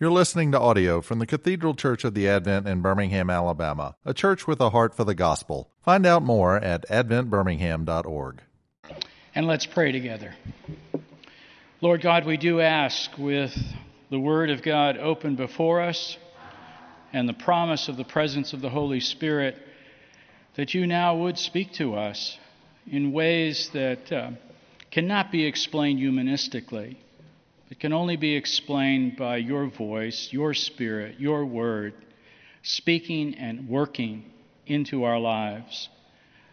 You're 0.00 0.10
listening 0.10 0.50
to 0.52 0.58
audio 0.58 1.02
from 1.02 1.18
the 1.18 1.26
Cathedral 1.26 1.74
Church 1.74 2.04
of 2.04 2.14
the 2.14 2.26
Advent 2.26 2.66
in 2.66 2.80
Birmingham, 2.80 3.28
Alabama, 3.28 3.96
a 4.02 4.14
church 4.14 4.46
with 4.46 4.58
a 4.58 4.70
heart 4.70 4.94
for 4.94 5.04
the 5.04 5.14
gospel. 5.14 5.70
Find 5.84 6.06
out 6.06 6.22
more 6.22 6.56
at 6.56 6.88
adventbirmingham.org. 6.88 8.40
And 9.34 9.46
let's 9.46 9.66
pray 9.66 9.92
together. 9.92 10.34
Lord 11.82 12.00
God, 12.00 12.24
we 12.24 12.38
do 12.38 12.62
ask 12.62 13.10
with 13.18 13.54
the 14.08 14.18
Word 14.18 14.48
of 14.48 14.62
God 14.62 14.96
open 14.96 15.36
before 15.36 15.82
us 15.82 16.16
and 17.12 17.28
the 17.28 17.34
promise 17.34 17.88
of 17.88 17.98
the 17.98 18.04
presence 18.04 18.54
of 18.54 18.62
the 18.62 18.70
Holy 18.70 19.00
Spirit 19.00 19.58
that 20.54 20.72
you 20.72 20.86
now 20.86 21.14
would 21.14 21.36
speak 21.36 21.74
to 21.74 21.94
us 21.94 22.38
in 22.90 23.12
ways 23.12 23.68
that 23.74 24.10
uh, 24.10 24.30
cannot 24.90 25.30
be 25.30 25.44
explained 25.44 25.98
humanistically 25.98 26.96
it 27.70 27.78
can 27.78 27.92
only 27.92 28.16
be 28.16 28.34
explained 28.34 29.16
by 29.16 29.36
your 29.36 29.66
voice, 29.68 30.28
your 30.32 30.54
spirit, 30.54 31.20
your 31.20 31.46
word, 31.46 31.94
speaking 32.62 33.36
and 33.36 33.68
working 33.68 34.24
into 34.66 35.04
our 35.04 35.20
lives. 35.20 35.88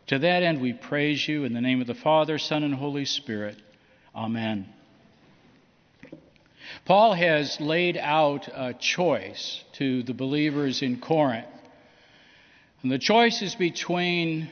To 0.07 0.19
that 0.19 0.43
end, 0.43 0.61
we 0.61 0.73
praise 0.73 1.27
you 1.27 1.43
in 1.43 1.53
the 1.53 1.61
name 1.61 1.81
of 1.81 1.87
the 1.87 1.95
Father, 1.95 2.37
Son, 2.37 2.63
and 2.63 2.73
Holy 2.73 3.05
Spirit. 3.05 3.57
Amen. 4.15 4.69
Paul 6.85 7.13
has 7.13 7.59
laid 7.59 7.97
out 7.97 8.47
a 8.53 8.73
choice 8.73 9.63
to 9.73 10.03
the 10.03 10.13
believers 10.13 10.81
in 10.81 10.99
Corinth. 10.99 11.47
And 12.83 12.91
the 12.91 12.99
choice 12.99 13.41
is 13.41 13.55
between 13.55 14.49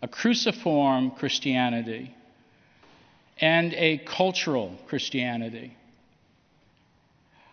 a 0.00 0.08
cruciform 0.08 1.10
Christianity 1.12 2.14
and 3.40 3.74
a 3.74 3.98
cultural 3.98 4.76
Christianity. 4.88 5.76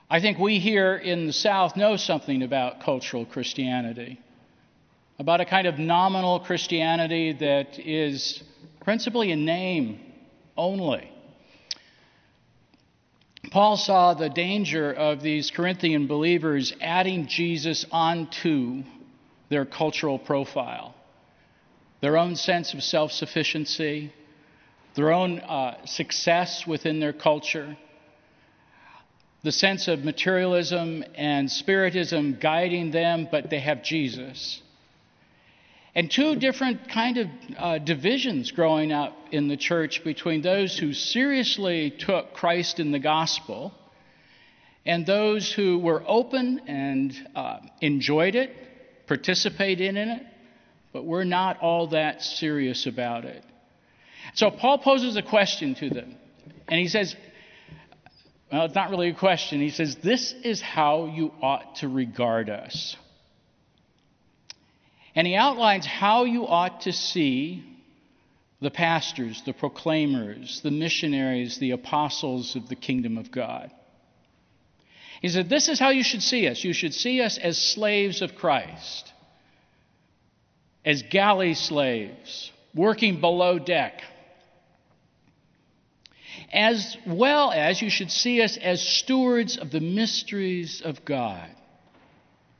I 0.08 0.20
think 0.20 0.38
we 0.38 0.59
here 0.59 0.95
in 0.95 1.26
the 1.26 1.34
South 1.34 1.76
know 1.76 1.98
something 1.98 2.44
about 2.44 2.82
cultural 2.82 3.26
Christianity, 3.26 4.20
about 5.18 5.41
a 5.41 5.46
kind 5.46 5.66
of 5.66 5.80
nominal 5.80 6.41
Christianity 6.41 7.34
that 7.34 7.80
is 7.80 8.43
principally 8.84 9.32
a 9.32 9.35
name 9.35 9.99
only. 10.55 11.12
Paul 13.49 13.77
saw 13.77 14.13
the 14.13 14.30
danger 14.30 14.93
of 14.93 15.24
these 15.24 15.49
Corinthian 15.49 16.05
believers 16.05 16.71
adding 16.82 17.26
Jesus 17.26 17.84
onto 17.91 18.84
their 19.49 19.65
cultural 19.65 20.20
profile, 20.20 20.93
their 22.02 22.15
own 22.18 22.35
sense 22.35 22.76
of 22.76 22.84
self 22.84 23.12
sufficiency, 23.12 24.13
their 24.93 25.12
own 25.12 25.40
uh, 25.40 25.84
success 25.85 26.68
within 26.68 26.99
their 26.99 27.13
culture 27.13 27.76
the 29.46 29.51
sense 29.51 29.88
of 29.88 30.04
materialism 30.04 31.04
and 31.13 31.49
spiritism 31.51 32.40
guiding 32.41 32.90
them, 32.90 33.27
but 33.32 33.52
they 33.52 33.60
have 33.60 33.84
Jesus. 33.84 34.60
And 35.93 36.10
two 36.10 36.35
different 36.35 36.90
kind 36.90 37.18
of 37.20 37.27
uh, 37.57 37.77
divisions 37.77 38.52
growing 38.52 38.91
up 38.91 39.15
in 39.32 39.48
the 39.48 39.55
church 39.55 40.04
between 40.04 40.41
those 40.41 40.77
who 40.77 40.93
seriously 40.93 41.91
took 41.91 42.34
Christ 42.34 42.79
in 42.79 42.91
the 42.91 42.99
gospel 42.99 43.71
and 44.84 45.05
those 45.05 45.52
who 45.52 45.77
were 45.77 46.04
open 46.07 46.62
and 46.68 47.13
uh, 47.35 47.59
enjoyed 47.82 48.34
it, 48.34 48.52
participated 49.07 49.96
in 49.96 50.09
it, 50.09 50.24
but 50.91 51.05
were 51.05 51.24
not 51.24 51.59
all 51.62 51.87
that 51.90 52.24
serious 52.24 52.87
about 52.87 53.26
it. 53.26 53.43
So 54.34 54.49
Paul 54.49 54.80
poses 54.80 55.18
a 55.18 55.21
question 55.21 55.76
to 55.76 55.90
them, 55.91 56.15
and 56.68 56.80
he 56.80 56.87
says, 56.87 57.15
well, 58.56 58.64
it's 58.64 58.76
not 58.76 58.90
really 58.90 59.10
a 59.10 59.14
question. 59.14 59.60
He 59.60 59.70
says, 59.70 59.98
This 59.98 60.34
is 60.44 60.62
how 60.62 61.08
you 61.08 61.34
ought 61.42 61.76
to 61.78 61.90
regard 61.90 62.50
us. 62.50 62.96
And 65.14 65.28
he 65.28 65.36
outlines 65.36 65.86
how 65.86 66.24
you 66.24 66.48
ought 66.48 66.81
to 66.81 66.94
see 66.94 67.66
the 68.62 68.72
pastors, 68.72 69.42
the 69.46 69.52
proclaimers, 69.52 70.62
the 70.62 70.72
missionaries, 70.72 71.58
the 71.58 71.72
apostles 71.72 72.56
of 72.56 72.70
the 72.70 72.78
kingdom 72.78 73.18
of 73.18 73.30
God. 73.30 73.72
He 75.22 75.28
said, 75.28 75.50
This 75.50 75.68
is 75.68 75.78
how 75.78 75.90
you 75.90 76.04
should 76.04 76.24
see 76.24 76.48
us. 76.48 76.64
You 76.64 76.72
should 76.72 76.94
see 76.94 77.22
us 77.22 77.38
as 77.38 77.58
slaves 77.58 78.22
of 78.22 78.36
Christ, 78.36 79.12
as 80.86 81.04
galley 81.04 81.56
slaves, 81.56 82.54
working 82.74 83.20
below 83.20 83.60
deck 83.60 84.02
as 86.52 86.98
well 87.06 87.52
as 87.52 87.82
you 87.82 87.90
should 87.90 88.12
see 88.12 88.42
us 88.42 88.58
as 88.58 88.82
stewards 88.82 89.58
of 89.58 89.72
the 89.72 89.80
mysteries 89.80 90.82
of 90.84 91.04
God, 91.06 91.50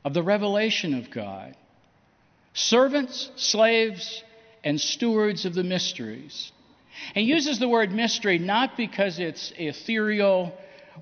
of 0.04 0.14
the 0.14 0.22
revelation 0.22 0.94
of 0.94 1.10
God. 1.10 1.56
Servants, 2.54 3.30
slaves, 3.36 4.22
and 4.64 4.80
stewards 4.80 5.44
of 5.44 5.54
the 5.54 5.64
mysteries. 5.64 6.52
And 7.14 7.24
he 7.24 7.32
uses 7.32 7.58
the 7.58 7.68
word 7.68 7.92
mystery 7.92 8.38
not 8.38 8.76
because 8.76 9.18
it's 9.18 9.52
ethereal 9.56 10.52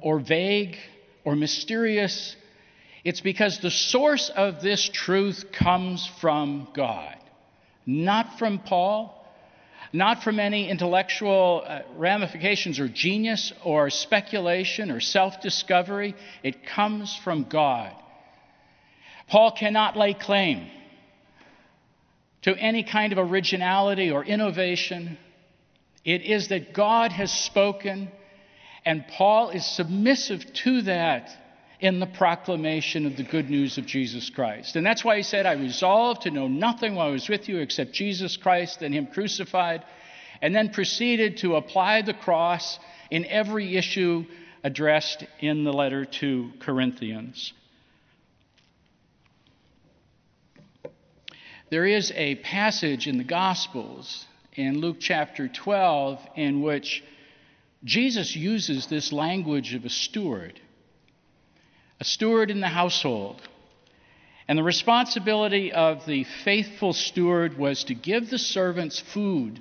or 0.01 0.19
vague 0.19 0.77
or 1.25 1.37
mysterious, 1.37 2.37
it's 3.05 3.21
because 3.21 3.61
the 3.61 3.71
source 3.71 4.31
of 4.34 4.61
this 4.61 4.89
truth 4.93 5.47
comes 5.53 6.06
from 6.21 6.69
God, 6.75 7.16
not 7.87 8.39
from 8.39 8.59
Paul 8.59 9.23
not 9.94 10.25
from 10.25 10.41
any 10.41 10.69
intellectual 10.69 11.62
uh, 11.65 11.82
ramifications 11.97 12.81
or 12.81 12.88
genius 12.88 13.53
or 13.62 13.91
speculation 13.91 14.91
or 14.91 14.99
self 14.99 15.41
discovery. 15.41 16.16
It 16.43 16.66
comes 16.66 17.16
from 17.22 17.44
God. 17.44 17.93
Paul 19.28 19.53
cannot 19.53 19.97
lay 19.97 20.12
claim 20.12 20.69
to 22.43 22.56
any 22.56 22.83
kind 22.83 23.12
of 23.12 23.19
originality 23.19 24.10
or 24.10 24.25
innovation. 24.25 25.16
It 26.04 26.22
is 26.22 26.49
that 26.49 26.75
God 26.75 27.12
has 27.12 27.33
spoken, 27.33 28.10
and 28.84 29.06
Paul 29.06 29.50
is 29.50 29.65
submissive 29.65 30.44
to 30.65 30.83
that 30.83 31.31
in 31.84 32.00
the 32.00 32.06
proclamation 32.06 33.05
of 33.05 33.15
the 33.19 33.22
good 33.22 33.50
news 33.50 33.77
of 33.77 33.84
Jesus 33.84 34.31
Christ. 34.31 34.75
And 34.75 34.87
that's 34.87 35.05
why 35.05 35.19
he 35.19 35.22
said, 35.22 35.45
I 35.45 35.53
resolved 35.53 36.22
to 36.22 36.31
know 36.31 36.49
nothing 36.49 36.95
while 36.95 37.09
I 37.09 37.11
was 37.11 37.28
with 37.28 37.47
you 37.47 37.59
except 37.59 37.93
Jesus 37.93 38.39
Christ 38.39 38.81
and 38.81 38.95
Him 38.95 39.06
crucified, 39.06 39.84
and 40.41 40.56
then 40.56 40.71
proceeded 40.71 41.37
to 41.39 41.56
apply 41.56 42.00
the 42.00 42.15
cross 42.15 42.78
in 43.11 43.27
every 43.27 43.77
issue 43.77 44.25
addressed 44.62 45.27
in 45.41 45.65
the 45.65 45.75
letter 45.75 46.06
to 46.06 46.53
Corinthians. 46.59 47.53
There 51.69 51.84
is 51.84 52.11
a 52.16 52.37
passage 52.37 53.06
in 53.06 53.19
the 53.19 53.25
Gospels 53.25 54.25
in 54.55 54.81
Luke 54.81 54.97
chapter 55.01 55.49
12 55.49 56.19
in 56.34 56.62
which 56.62 57.05
Jesus 57.84 58.34
uses 58.34 58.87
this 58.87 59.12
language 59.12 59.75
of 59.75 59.84
a 59.84 59.91
steward 59.91 60.59
a 62.04 62.06
steward 62.06 62.50
in 62.50 62.60
the 62.60 62.69
household. 62.69 63.41
And 64.47 64.59
the 64.59 64.62
responsibility 64.62 65.72
of 65.72 66.04
the 66.04 66.25
faithful 66.44 66.92
steward 66.92 67.56
was 67.56 67.84
to 67.84 67.94
give 67.94 68.28
the 68.28 68.38
servants 68.38 69.00
food 69.00 69.59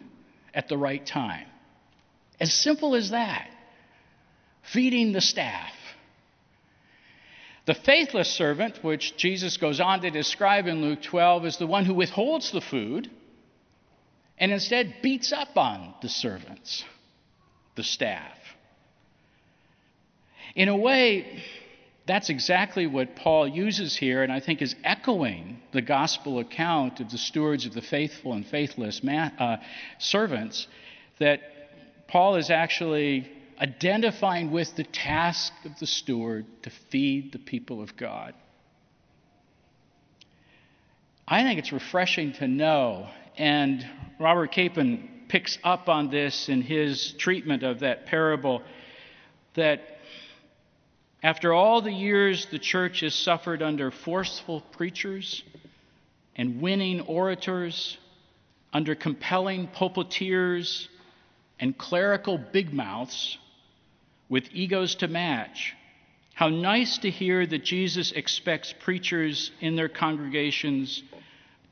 at 0.54 0.68
the 0.68 0.78
right 0.78 1.06
time. 1.06 1.48
As 2.42 2.54
simple 2.54 2.96
as 2.96 3.12
that. 3.12 3.50
Feeding 4.62 5.14
the 5.14 5.22
staff. 5.22 5.72
The 7.66 7.74
faithless 7.74 8.30
servant, 8.30 8.84
which 8.84 9.16
Jesus 9.16 9.56
goes 9.56 9.80
on 9.80 10.02
to 10.02 10.12
describe 10.12 10.68
in 10.68 10.82
Luke 10.82 11.02
12, 11.02 11.46
is 11.46 11.58
the 11.58 11.68
one 11.68 11.86
who 11.86 11.94
withholds 11.94 12.52
the 12.52 12.60
food 12.60 13.10
and 14.38 14.52
instead 14.52 14.96
beats 15.02 15.32
up 15.32 15.56
on 15.56 15.94
the 16.02 16.10
servants, 16.10 16.84
the 17.78 17.84
staff. 17.84 18.38
In 20.56 20.68
a 20.68 20.76
way, 20.76 21.42
that's 22.06 22.30
exactly 22.30 22.86
what 22.86 23.16
Paul 23.16 23.48
uses 23.48 23.96
here, 23.96 24.24
and 24.24 24.32
I 24.32 24.40
think 24.40 24.62
is 24.62 24.76
echoing 24.84 25.62
the 25.72 25.82
gospel 25.82 26.40
account 26.40 27.00
of 27.00 27.10
the 27.10 27.18
stewards 27.18 27.66
of 27.66 27.74
the 27.74 27.82
faithful 27.82 28.34
and 28.34 28.46
faithless 28.46 29.02
uh, 29.06 29.58
servants, 30.00 30.68
that 31.20 31.40
Paul 32.08 32.36
is 32.36 32.50
actually 32.50 33.32
identifying 33.60 34.52
with 34.52 34.76
the 34.76 34.84
task 34.84 35.54
of 35.64 35.80
the 35.80 35.88
steward 35.88 36.46
to 36.64 36.70
feed 36.92 37.32
the 37.32 37.40
people 37.40 37.82
of 37.82 37.96
God. 37.96 38.34
I 41.26 41.44
think 41.44 41.60
it's 41.60 41.72
refreshing 41.72 42.34
to 42.34 42.48
know, 42.48 43.08
and 43.38 43.86
Robert 44.20 44.52
Capon 44.52 45.10
picks 45.30 45.58
up 45.64 45.88
on 45.88 46.10
this 46.10 46.50
in 46.50 46.62
his 46.62 47.14
treatment 47.14 47.64
of 47.64 47.80
that 47.80 48.06
parable, 48.06 48.62
that 49.54 49.93
after 51.24 51.54
all 51.54 51.82
the 51.82 51.92
years 51.92 52.48
the 52.48 52.60
church 52.60 53.00
has 53.00 53.16
suffered 53.16 53.64
under 53.64 53.90
forceful 53.90 54.60
preachers 54.60 55.42
and 56.36 56.62
winning 56.62 57.00
orators, 57.02 57.98
under 58.74 58.94
compelling 58.94 59.68
pulpiteers 59.68 60.90
and 61.60 61.78
clerical 61.78 62.38
big 62.38 62.74
mouths 62.74 63.38
with 64.28 64.50
egos 64.52 64.96
to 64.96 65.08
match, 65.08 65.74
How 66.34 66.50
nice 66.50 66.98
to 67.00 67.10
hear 67.10 67.46
that 67.46 67.64
Jesus 67.64 68.12
expects 68.12 68.74
preachers 68.74 69.52
in 69.62 69.76
their 69.76 69.88
congregations 69.88 71.04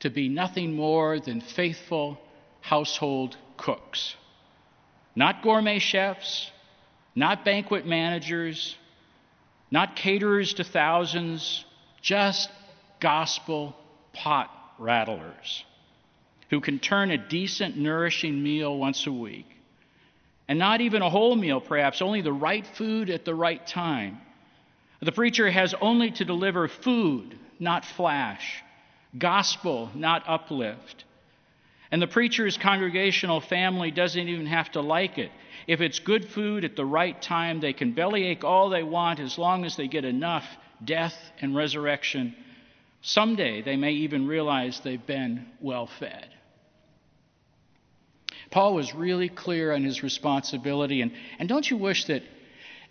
to 0.00 0.08
be 0.08 0.28
nothing 0.28 0.72
more 0.74 1.18
than 1.18 1.40
faithful 1.40 2.18
household 2.60 3.36
cooks. 3.56 4.14
Not 5.16 5.42
gourmet 5.42 5.80
chefs, 5.80 6.50
not 7.14 7.44
banquet 7.44 7.86
managers, 7.86 8.76
not 9.72 9.96
caterers 9.96 10.54
to 10.54 10.64
thousands, 10.64 11.64
just 12.02 12.50
gospel 13.00 13.74
pot 14.12 14.50
rattlers 14.78 15.64
who 16.50 16.60
can 16.60 16.78
turn 16.78 17.10
a 17.10 17.16
decent, 17.16 17.78
nourishing 17.78 18.42
meal 18.42 18.76
once 18.76 19.06
a 19.06 19.12
week. 19.12 19.46
And 20.46 20.58
not 20.58 20.82
even 20.82 21.00
a 21.00 21.08
whole 21.08 21.34
meal, 21.34 21.62
perhaps, 21.62 22.02
only 22.02 22.20
the 22.20 22.32
right 22.32 22.66
food 22.66 23.08
at 23.08 23.24
the 23.24 23.34
right 23.34 23.66
time. 23.66 24.20
The 25.00 25.12
preacher 25.12 25.50
has 25.50 25.74
only 25.80 26.10
to 26.12 26.26
deliver 26.26 26.68
food, 26.68 27.38
not 27.58 27.86
flash, 27.86 28.62
gospel, 29.16 29.90
not 29.94 30.24
uplift. 30.28 31.04
And 31.90 32.02
the 32.02 32.06
preacher's 32.06 32.58
congregational 32.58 33.40
family 33.40 33.90
doesn't 33.90 34.28
even 34.28 34.46
have 34.46 34.70
to 34.72 34.82
like 34.82 35.16
it. 35.16 35.30
If 35.66 35.80
it's 35.80 35.98
good 35.98 36.28
food 36.28 36.64
at 36.64 36.76
the 36.76 36.84
right 36.84 37.20
time, 37.20 37.60
they 37.60 37.72
can 37.72 37.92
bellyache 37.92 38.44
all 38.44 38.68
they 38.68 38.82
want 38.82 39.20
as 39.20 39.38
long 39.38 39.64
as 39.64 39.76
they 39.76 39.88
get 39.88 40.04
enough 40.04 40.44
death 40.84 41.16
and 41.40 41.54
resurrection. 41.54 42.34
Someday 43.02 43.62
they 43.62 43.76
may 43.76 43.92
even 43.92 44.26
realize 44.26 44.80
they've 44.80 45.06
been 45.06 45.46
well 45.60 45.88
fed. 45.98 46.28
Paul 48.50 48.74
was 48.74 48.94
really 48.94 49.28
clear 49.28 49.72
on 49.72 49.82
his 49.82 50.02
responsibility. 50.02 51.00
And, 51.00 51.12
and 51.38 51.48
don't 51.48 51.68
you 51.68 51.76
wish 51.76 52.04
that 52.06 52.22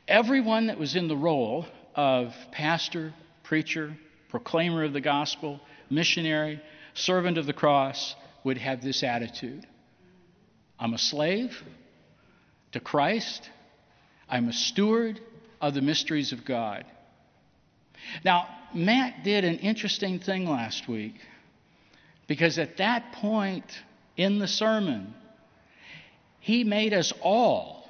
everyone 0.08 0.68
that 0.68 0.80
was 0.80 0.96
in 0.96 1.08
the 1.08 1.16
role 1.16 1.68
of 1.96 2.34
pastor, 2.52 3.14
preacher, 3.44 3.96
proclaimer 4.30 4.84
of 4.84 4.94
the 4.94 5.02
gospel, 5.02 5.60
missionary, 5.90 6.62
servant 6.94 7.38
of 7.38 7.46
the 7.46 7.54
cross 7.54 8.16
would 8.44 8.58
have 8.58 8.82
this 8.82 9.04
attitude 9.04 9.66
I'm 10.80 10.96
a 10.96 10.98
slave 10.98 11.64
to 12.72 12.80
Christ, 12.80 13.50
I'm 14.30 14.48
a 14.48 14.54
steward 14.54 15.20
of 15.60 15.74
the 15.74 15.82
mysteries 15.82 16.32
of 16.32 16.46
God. 16.46 16.86
Now, 18.24 18.48
Matt 18.74 19.24
did 19.24 19.44
an 19.46 19.60
interesting 19.60 20.20
thing 20.20 20.50
last 20.50 20.88
week 20.88 21.16
because 22.28 22.58
at 22.58 22.78
that 22.78 23.14
point 23.14 23.66
in 24.18 24.40
the 24.40 24.48
sermon, 24.48 25.14
he 26.40 26.64
made 26.64 26.94
us 26.94 27.14
all 27.22 27.86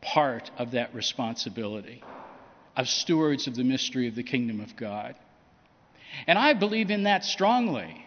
part 0.00 0.50
of 0.56 0.72
that 0.72 0.94
responsibility 0.94 2.02
of 2.76 2.88
stewards 2.88 3.46
of 3.46 3.54
the 3.56 3.64
mystery 3.64 4.08
of 4.08 4.14
the 4.14 4.22
kingdom 4.22 4.60
of 4.60 4.76
God. 4.76 5.16
And 6.26 6.38
I 6.38 6.54
believe 6.54 6.90
in 6.90 7.04
that 7.04 7.24
strongly. 7.24 8.06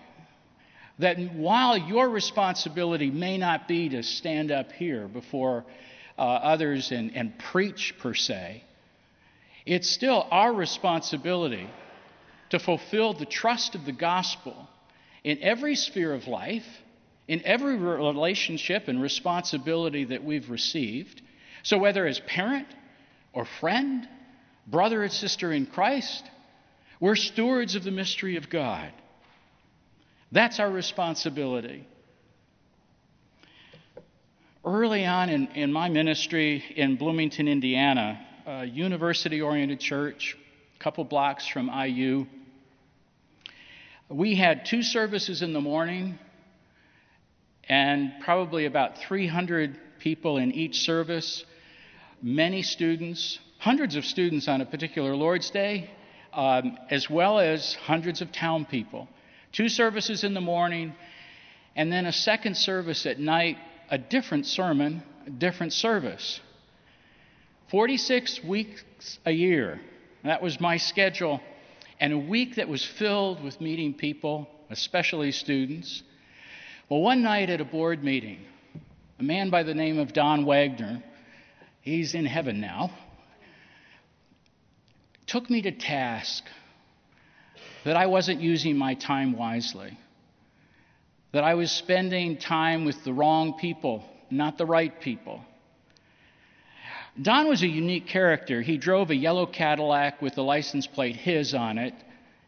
That 0.99 1.17
while 1.33 1.77
your 1.77 2.09
responsibility 2.09 3.09
may 3.09 3.37
not 3.37 3.67
be 3.67 3.89
to 3.89 4.03
stand 4.03 4.51
up 4.51 4.71
here 4.71 5.07
before 5.07 5.65
uh, 6.17 6.21
others 6.21 6.91
and, 6.91 7.15
and 7.15 7.37
preach 7.39 7.95
per 7.99 8.13
se, 8.13 8.63
it's 9.65 9.89
still 9.89 10.27
our 10.29 10.53
responsibility 10.53 11.69
to 12.49 12.59
fulfill 12.59 13.13
the 13.13 13.25
trust 13.25 13.75
of 13.75 13.85
the 13.85 13.91
gospel 13.91 14.67
in 15.23 15.41
every 15.41 15.75
sphere 15.75 16.13
of 16.13 16.27
life, 16.27 16.65
in 17.27 17.41
every 17.45 17.77
relationship 17.77 18.87
and 18.87 19.01
responsibility 19.01 20.05
that 20.05 20.23
we've 20.23 20.49
received. 20.49 21.21
So, 21.63 21.77
whether 21.77 22.05
as 22.05 22.19
parent 22.19 22.67
or 23.31 23.45
friend, 23.45 24.07
brother 24.67 25.01
and 25.01 25.11
sister 25.11 25.51
in 25.51 25.65
Christ, 25.65 26.23
we're 26.99 27.15
stewards 27.15 27.75
of 27.75 27.83
the 27.83 27.91
mystery 27.91 28.35
of 28.35 28.49
God. 28.49 28.91
That's 30.31 30.59
our 30.59 30.69
responsibility. 30.69 31.87
Early 34.65 35.05
on 35.05 35.27
in, 35.27 35.47
in 35.47 35.73
my 35.73 35.89
ministry 35.89 36.63
in 36.77 36.95
Bloomington, 36.95 37.49
Indiana, 37.49 38.25
a 38.45 38.63
university 38.63 39.41
oriented 39.41 39.81
church, 39.81 40.37
a 40.77 40.79
couple 40.81 41.03
blocks 41.03 41.45
from 41.45 41.69
IU, 41.69 42.25
we 44.07 44.35
had 44.35 44.65
two 44.65 44.81
services 44.81 45.41
in 45.41 45.51
the 45.51 45.59
morning 45.59 46.17
and 47.67 48.13
probably 48.23 48.65
about 48.65 48.99
300 48.99 49.77
people 49.99 50.37
in 50.37 50.53
each 50.53 50.77
service, 50.77 51.43
many 52.21 52.61
students, 52.61 53.39
hundreds 53.59 53.97
of 53.97 54.05
students 54.05 54.47
on 54.47 54.61
a 54.61 54.65
particular 54.65 55.13
Lord's 55.13 55.49
Day, 55.49 55.89
um, 56.31 56.77
as 56.89 57.09
well 57.09 57.37
as 57.37 57.73
hundreds 57.73 58.21
of 58.21 58.31
town 58.31 58.63
people. 58.63 59.09
Two 59.51 59.67
services 59.67 60.23
in 60.23 60.33
the 60.33 60.41
morning, 60.41 60.95
and 61.75 61.91
then 61.91 62.05
a 62.05 62.13
second 62.13 62.55
service 62.55 63.05
at 63.05 63.19
night, 63.19 63.57
different 63.97 64.45
sermon, 64.45 65.03
a 65.25 65.29
different 65.29 65.73
service. 65.73 66.39
46 67.69 68.43
weeks 68.43 69.19
a 69.25 69.31
year. 69.31 69.81
That 70.23 70.41
was 70.41 70.59
my 70.59 70.77
schedule. 70.77 71.41
And 71.99 72.13
a 72.13 72.17
week 72.17 72.55
that 72.55 72.67
was 72.67 72.83
filled 72.83 73.43
with 73.43 73.59
meeting 73.61 73.93
people, 73.93 74.47
especially 74.69 75.31
students. 75.31 76.03
Well, 76.89 77.01
one 77.01 77.23
night 77.23 77.49
at 77.49 77.61
a 77.61 77.65
board 77.65 78.03
meeting, 78.03 78.39
a 79.19 79.23
man 79.23 79.49
by 79.49 79.63
the 79.63 79.73
name 79.73 79.99
of 79.99 80.13
Don 80.13 80.45
Wagner, 80.45 81.03
he's 81.81 82.13
in 82.13 82.25
heaven 82.25 82.59
now, 82.59 82.91
took 85.27 85.49
me 85.49 85.61
to 85.61 85.71
task 85.71 86.43
that 87.85 87.97
I 87.97 88.05
wasn't 88.05 88.41
using 88.41 88.77
my 88.77 88.93
time 88.93 89.37
wisely, 89.37 89.97
that 91.33 91.43
I 91.43 91.55
was 91.55 91.71
spending 91.71 92.37
time 92.37 92.85
with 92.85 93.03
the 93.03 93.11
wrong 93.11 93.57
people, 93.59 94.03
not 94.29 94.57
the 94.57 94.65
right 94.65 95.01
people. 95.01 95.41
Don 97.21 97.47
was 97.47 97.61
a 97.61 97.67
unique 97.67 98.07
character. 98.07 98.61
He 98.61 98.77
drove 98.77 99.09
a 99.09 99.15
yellow 99.15 99.45
Cadillac 99.45 100.21
with 100.21 100.35
the 100.35 100.43
license 100.43 100.87
plate 100.87 101.15
his 101.15 101.53
on 101.53 101.77
it, 101.77 101.93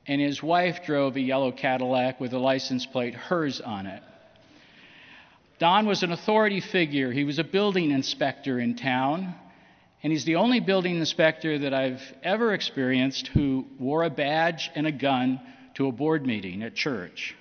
and 0.08 0.22
his 0.22 0.42
wife 0.42 0.86
drove 0.86 1.16
a 1.16 1.22
yellow 1.22 1.52
Cadillac 1.52 2.20
with 2.20 2.32
the 2.32 2.40
license 2.40 2.86
plate 2.86 3.16
hers 3.16 3.60
on 3.60 3.88
it. 3.88 4.02
Don 5.58 5.86
was 5.86 6.04
an 6.04 6.12
authority 6.12 6.62
figure. 6.62 7.12
He 7.12 7.24
was 7.24 7.40
a 7.40 7.44
building 7.44 7.92
inspector 7.92 8.60
in 8.60 8.76
town. 8.76 9.34
And 10.04 10.12
he's 10.12 10.26
the 10.26 10.36
only 10.36 10.60
building 10.60 10.98
inspector 10.98 11.58
that 11.60 11.74
I've 11.74 12.02
ever 12.22 12.54
experienced 12.54 13.28
who 13.28 13.66
wore 13.80 14.04
a 14.04 14.10
badge 14.10 14.70
and 14.76 14.86
a 14.86 14.92
gun 14.92 15.40
to 15.76 15.88
a 15.88 15.92
board 15.92 16.25
meeting 16.25 16.62
at 16.62 16.75
church. 16.75 17.36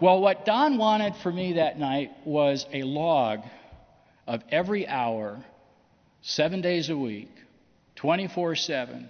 Well, 0.00 0.20
what 0.20 0.44
Don 0.44 0.76
wanted 0.76 1.14
for 1.22 1.30
me 1.30 1.54
that 1.54 1.78
night 1.78 2.10
was 2.24 2.66
a 2.72 2.82
log 2.82 3.42
of 4.26 4.42
every 4.50 4.88
hour, 4.88 5.44
seven 6.20 6.60
days 6.60 6.90
a 6.90 6.96
week, 6.96 7.30
24 7.94 8.56
7, 8.56 9.08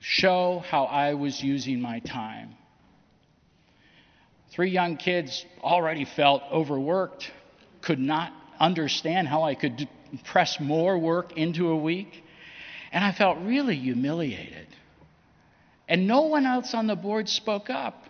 show 0.00 0.64
how 0.68 0.84
I 0.84 1.14
was 1.14 1.40
using 1.40 1.80
my 1.80 2.00
time. 2.00 2.56
Three 4.50 4.70
young 4.70 4.96
kids 4.96 5.46
already 5.62 6.04
felt 6.04 6.42
overworked, 6.50 7.30
could 7.80 8.00
not 8.00 8.32
understand 8.58 9.28
how 9.28 9.44
I 9.44 9.54
could 9.54 9.88
press 10.24 10.58
more 10.58 10.98
work 10.98 11.36
into 11.36 11.68
a 11.68 11.76
week. 11.76 12.24
And 12.90 13.04
I 13.04 13.12
felt 13.12 13.38
really 13.38 13.76
humiliated. 13.76 14.66
And 15.88 16.08
no 16.08 16.22
one 16.22 16.44
else 16.44 16.74
on 16.74 16.88
the 16.88 16.96
board 16.96 17.28
spoke 17.28 17.70
up 17.70 18.04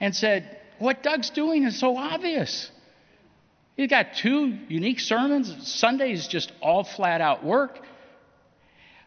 and 0.00 0.14
said, 0.14 0.60
What 0.78 1.02
Doug's 1.02 1.30
doing 1.30 1.64
is 1.64 1.78
so 1.78 1.96
obvious. 1.96 2.70
He's 3.76 3.90
got 3.90 4.14
two 4.14 4.56
unique 4.68 5.00
sermons. 5.00 5.68
Sunday's 5.68 6.26
just 6.28 6.52
all 6.60 6.84
flat 6.84 7.20
out 7.20 7.44
work. 7.44 7.78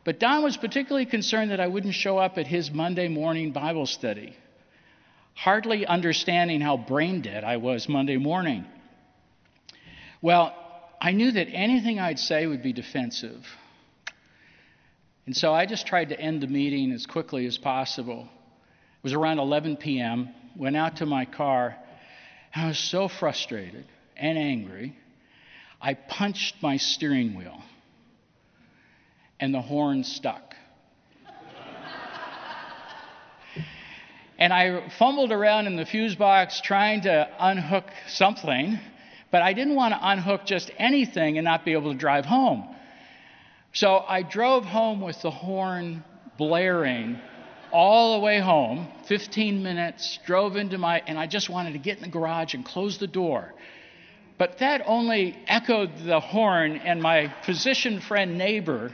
But 0.04 0.20
Don 0.20 0.44
was 0.44 0.56
particularly 0.56 1.06
concerned 1.06 1.52
that 1.52 1.60
I 1.60 1.68
wouldn't 1.68 1.94
show 1.94 2.18
up 2.18 2.38
at 2.38 2.48
his 2.48 2.72
Monday 2.72 3.08
morning 3.08 3.52
Bible 3.52 3.86
study, 3.86 4.36
hardly 5.34 5.86
understanding 5.86 6.62
how 6.62 6.78
brain 6.78 7.22
dead 7.22 7.44
I 7.44 7.58
was 7.58 7.90
Monday 7.90 8.18
morning. 8.18 8.66
Well, 10.22 10.56
I 11.00 11.12
knew 11.12 11.32
that 11.32 11.48
anything 11.52 12.00
I'd 12.00 12.20
say 12.20 12.48
would 12.48 12.64
be 12.64 12.74
defensive. 12.74 13.46
And 15.26 15.36
so 15.36 15.54
I 15.54 15.66
just 15.66 15.86
tried 15.86 16.10
to 16.10 16.20
end 16.20 16.42
the 16.42 16.48
meeting 16.48 16.92
as 16.94 17.06
quickly 17.06 17.46
as 17.46 17.58
possible. 17.58 18.22
It 18.22 19.04
was 19.04 19.14
around 19.14 19.40
11 19.40 19.76
p.m., 19.78 20.30
went 20.58 20.76
out 20.76 20.98
to 20.98 21.06
my 21.06 21.26
car, 21.26 21.78
I 22.56 22.68
was 22.68 22.78
so 22.78 23.08
frustrated 23.08 23.86
and 24.16 24.38
angry. 24.38 24.98
I 25.82 25.94
punched 25.94 26.56
my 26.62 26.78
steering 26.78 27.36
wheel, 27.36 27.62
and 29.40 29.54
the 29.54 29.62
horn 29.62 30.04
stuck. 30.04 30.56
and 34.40 34.52
I 34.52 34.90
fumbled 34.98 35.32
around 35.32 35.68
in 35.68 35.76
the 35.76 35.86
fuse 35.86 36.16
box 36.16 36.62
trying 36.62 37.02
to 37.02 37.30
unhook 37.40 37.86
something 38.08 38.80
but 39.32 39.42
I 39.42 39.54
didn't 39.54 39.76
want 39.76 39.94
to 39.94 40.00
unhook 40.02 40.46
just 40.46 40.72
anything 40.78 41.38
and 41.38 41.46
not 41.46 41.66
be 41.66 41.74
able 41.74 41.92
to 41.92 41.98
drive 41.98 42.26
home. 42.26 42.68
So 43.74 44.04
I 44.08 44.24
drove 44.24 44.66
home 44.66 45.02
with 45.02 45.22
the 45.22 45.32
horn 45.32 46.04
blaring 46.38 47.20
all 47.72 48.20
the 48.20 48.26
way 48.26 48.40
home, 48.40 48.88
15 49.08 49.64
minutes, 49.64 50.20
drove 50.26 50.56
into 50.56 50.78
my, 50.78 51.02
and 51.08 51.18
I 51.18 51.28
just 51.28 51.50
wanted 51.50 51.74
to 51.74 51.80
get 51.80 51.98
in 51.98 52.04
the 52.04 52.10
garage 52.10 52.54
and 52.54 52.66
close 52.66 52.98
the 52.98 53.08
door. 53.08 53.54
But 54.38 54.60
that 54.60 54.84
only 54.86 55.38
echoed 55.48 55.92
the 56.06 56.20
horn, 56.20 56.78
and 56.78 57.02
my 57.02 57.34
physician 57.44 58.02
friend 58.02 58.38
neighbor 58.38 58.94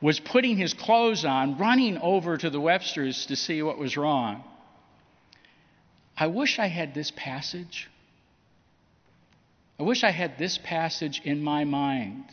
was 0.00 0.20
putting 0.20 0.56
his 0.56 0.74
clothes 0.74 1.24
on, 1.24 1.58
running 1.58 1.98
over 1.98 2.36
to 2.36 2.50
the 2.50 2.60
Webster's 2.60 3.26
to 3.26 3.36
see 3.36 3.62
what 3.62 3.78
was 3.78 3.96
wrong. 3.96 4.44
I 6.16 6.26
wish 6.26 6.58
I 6.58 6.66
had 6.66 6.94
this 6.94 7.12
passage. 7.14 7.88
I 9.78 9.82
wish 9.82 10.02
I 10.02 10.10
had 10.10 10.38
this 10.38 10.58
passage 10.58 11.20
in 11.24 11.42
my 11.42 11.64
mind. 11.64 12.24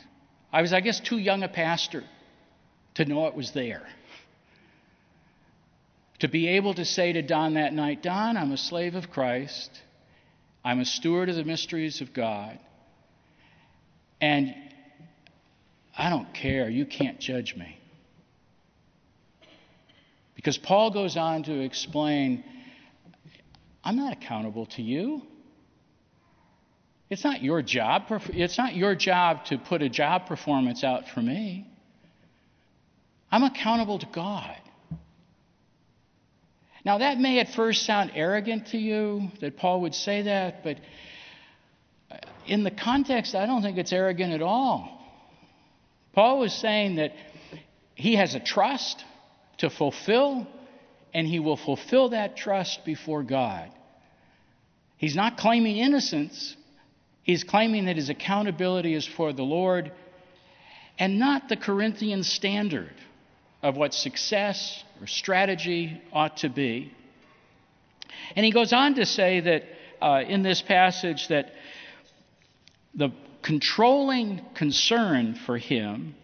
I 0.52 0.62
was, 0.62 0.74
I 0.74 0.80
guess, 0.80 1.00
too 1.00 1.18
young 1.18 1.44
a 1.44 1.50
pastor 1.50 2.04
to 2.96 3.06
know 3.06 3.28
it 3.28 3.36
was 3.36 3.52
there. 3.52 3.84
To 6.24 6.30
be 6.30 6.48
able 6.48 6.74
to 6.76 6.86
say 6.86 7.12
to 7.12 7.22
Don 7.22 7.56
that 7.56 7.74
night, 7.74 8.02
Don, 8.02 8.38
I'm 8.38 8.54
a 8.54 8.58
slave 8.58 8.96
of 8.96 9.10
Christ. 9.10 9.70
I'm 10.64 10.80
a 10.80 10.86
steward 10.86 11.28
of 11.28 11.36
the 11.36 11.44
mysteries 11.44 12.00
of 12.00 12.14
God. 12.14 12.60
And 14.22 14.56
I 15.98 16.10
don't 16.10 16.34
care. 16.34 16.70
You 16.70 16.86
can't 16.86 17.20
judge 17.20 17.58
me. 17.58 17.78
Because 20.34 20.58
Paul 20.58 20.92
goes 20.92 21.18
on 21.18 21.44
to 21.44 21.60
explain 21.60 22.46
I'm 23.84 23.98
not 23.98 24.14
accountable 24.14 24.68
to 24.68 24.82
you. 24.82 25.24
It's 27.10 27.26
not 27.26 27.44
your 27.44 27.62
job. 27.62 28.04
It's 28.30 28.58
not 28.58 28.78
your 28.78 28.96
job 28.96 29.44
to 29.48 29.58
put 29.58 29.82
a 29.82 29.90
job 29.90 30.28
performance 30.28 30.86
out 30.86 31.10
for 31.10 31.22
me. 31.22 31.68
I'm 33.30 33.44
accountable 33.44 34.00
to 34.00 34.08
God. 34.14 34.56
Now, 36.86 36.98
that 36.98 37.18
may 37.18 37.40
at 37.40 37.50
first 37.50 37.86
sound 37.86 38.12
arrogant 38.14 38.68
to 38.68 38.78
you 38.78 39.32
that 39.40 39.58
Paul 39.58 39.82
would 39.82 39.96
say 39.96 40.24
that, 40.24 40.64
but 40.64 40.78
in 42.46 42.64
the 42.64 42.72
context, 42.72 43.36
I 43.36 43.46
don't 43.46 43.62
think 43.62 43.78
it's 43.78 43.94
arrogant 43.94 44.34
at 44.34 44.42
all. 44.42 45.00
Paul 46.14 46.40
was 46.40 46.54
saying 46.54 46.96
that 46.96 47.14
he 47.96 48.16
has 48.16 48.36
a 48.36 48.40
trust 48.40 49.04
to 49.58 49.70
fulfill, 49.70 50.46
and 51.14 51.26
he 51.26 51.40
will 51.40 51.58
fulfill 51.58 52.10
that 52.10 52.36
trust 52.36 52.84
before 52.86 53.24
God. 53.24 53.72
He's 54.98 55.16
not 55.16 55.38
claiming 55.38 55.78
innocence, 55.78 56.56
he's 57.24 57.44
claiming 57.44 57.86
that 57.86 57.96
his 57.96 58.10
accountability 58.10 58.94
is 58.94 59.08
for 59.08 59.32
the 59.32 59.44
Lord 59.44 59.92
and 61.00 61.18
not 61.18 61.50
the 61.50 61.58
Corinthian 61.58 62.24
standard 62.24 62.94
of 63.64 63.78
what 63.78 63.94
success 63.94 64.84
or 65.02 65.08
strategy 65.08 66.02
ought 66.12 66.38
to 66.38 66.50
be. 66.50 66.92
And 68.36 68.46
he 68.46 68.52
goes 68.52 68.74
on 68.74 68.96
to 68.96 69.06
say 69.06 69.40
that 69.40 69.64
uh, 70.02 70.22
in 70.28 70.44
this 70.44 70.62
passage 70.62 71.30
that 71.30 71.52
the 72.94 73.10
controlling 73.42 74.42
concern 74.54 75.36
for 75.46 75.58
him 75.58 76.16